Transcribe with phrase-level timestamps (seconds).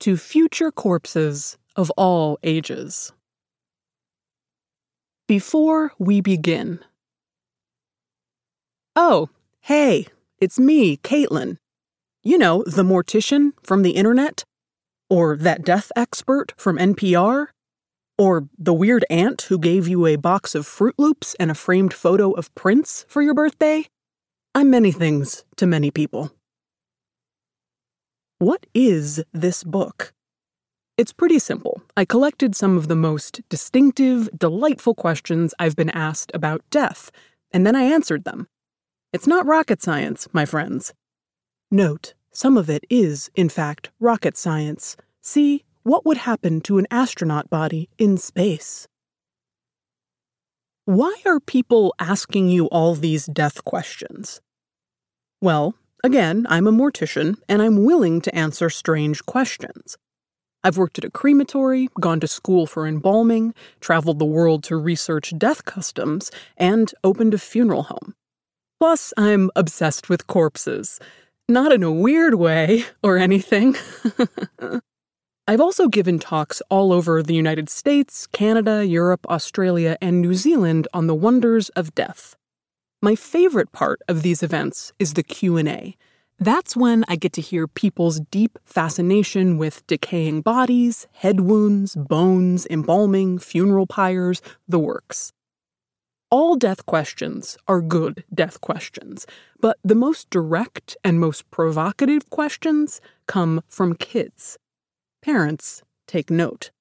[0.00, 3.12] to future corpses of all ages.
[5.26, 6.80] Before we begin.
[8.94, 9.28] Oh,
[9.60, 10.06] hey,
[10.38, 11.58] it's me, Caitlin.
[12.22, 14.44] You know, the mortician from the internet?
[15.10, 17.48] Or that death expert from NPR?
[18.18, 21.92] Or the weird aunt who gave you a box of Froot Loops and a framed
[21.92, 23.86] photo of Prince for your birthday?
[24.54, 26.35] I'm many things to many people.
[28.38, 30.12] What is this book?
[30.98, 31.80] It's pretty simple.
[31.96, 37.10] I collected some of the most distinctive, delightful questions I've been asked about death,
[37.50, 38.46] and then I answered them.
[39.10, 40.92] It's not rocket science, my friends.
[41.70, 44.98] Note, some of it is, in fact, rocket science.
[45.22, 48.86] See, what would happen to an astronaut body in space?
[50.84, 54.42] Why are people asking you all these death questions?
[55.40, 55.74] Well,
[56.04, 59.96] Again, I'm a mortician, and I'm willing to answer strange questions.
[60.62, 65.32] I've worked at a crematory, gone to school for embalming, traveled the world to research
[65.38, 68.14] death customs, and opened a funeral home.
[68.80, 70.98] Plus, I'm obsessed with corpses.
[71.48, 73.76] Not in a weird way or anything.
[75.48, 80.88] I've also given talks all over the United States, Canada, Europe, Australia, and New Zealand
[80.92, 82.34] on the wonders of death.
[83.06, 85.96] My favorite part of these events is the Q&A.
[86.40, 92.66] That's when I get to hear people's deep fascination with decaying bodies, head wounds, bones,
[92.68, 95.32] embalming, funeral pyres, the works.
[96.32, 99.24] All death questions are good death questions,
[99.60, 104.58] but the most direct and most provocative questions come from kids.
[105.22, 106.72] Parents, take note.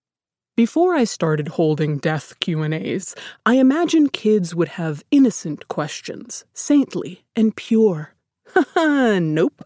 [0.55, 3.13] Before I started holding death Q&As,
[3.45, 8.15] I imagined kids would have innocent questions, saintly and pure.
[8.77, 9.65] Nope.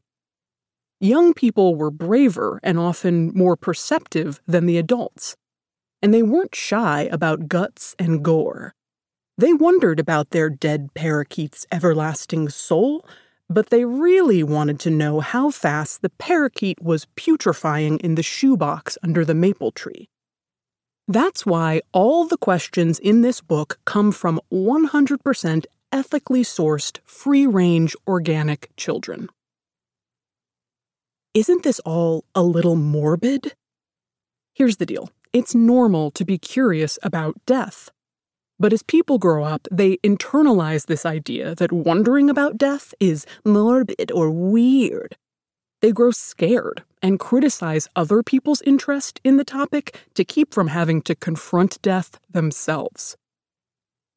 [0.99, 5.37] Young people were braver and often more perceptive than the adults.
[6.01, 8.73] And they weren't shy about guts and gore.
[9.37, 13.05] They wondered about their dead parakeet's everlasting soul,
[13.47, 18.97] but they really wanted to know how fast the parakeet was putrefying in the shoebox
[19.03, 20.09] under the maple tree.
[21.09, 27.95] That's why all the questions in this book come from 100% ethically sourced, free range
[28.07, 29.27] organic children.
[31.33, 33.55] Isn't this all a little morbid?
[34.53, 37.89] Here's the deal it's normal to be curious about death.
[38.59, 44.11] But as people grow up, they internalize this idea that wondering about death is morbid
[44.11, 45.15] or weird.
[45.81, 51.01] They grow scared and criticize other people's interest in the topic to keep from having
[51.03, 53.15] to confront death themselves.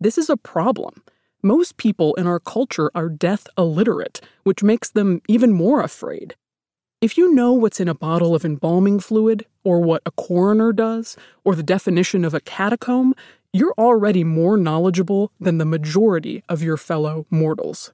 [0.01, 1.05] This is a problem.
[1.43, 6.35] Most people in our culture are death illiterate, which makes them even more afraid.
[7.01, 11.17] If you know what's in a bottle of embalming fluid, or what a coroner does,
[11.45, 13.15] or the definition of a catacomb,
[13.53, 17.93] you're already more knowledgeable than the majority of your fellow mortals.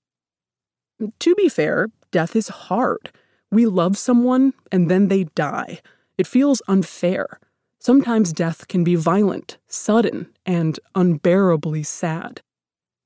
[1.21, 3.11] To be fair, death is hard.
[3.51, 5.81] We love someone and then they die.
[6.17, 7.39] It feels unfair.
[7.79, 12.43] Sometimes death can be violent, sudden, and unbearably sad.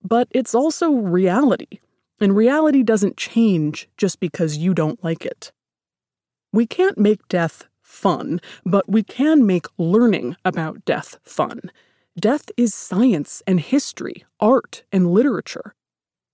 [0.03, 1.81] But it's also reality,
[2.21, 5.53] and reality doesn't change just because you don't like it.
[6.53, 11.61] We can't make death fun, but we can make learning about death fun.
[12.19, 15.75] Death is science and history, art and literature.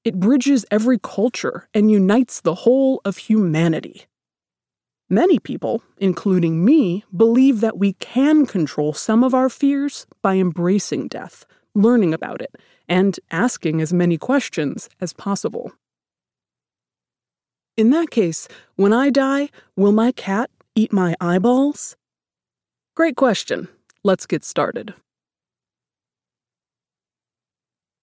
[0.08, 4.06] It bridges every culture and unites the whole of humanity.
[5.10, 11.08] Many people, including me, believe that we can control some of our fears by embracing
[11.08, 12.54] death, learning about it,
[12.88, 15.72] and asking as many questions as possible.
[17.76, 21.98] In that case, when I die, will my cat eat my eyeballs?
[22.94, 23.68] Great question.
[24.02, 24.94] Let's get started.